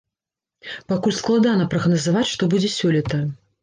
Пакуль 0.93 1.15
складана 1.19 1.69
прагназаваць, 1.77 2.29
што 2.35 2.53
будзе 2.57 2.77
сёлета. 2.83 3.27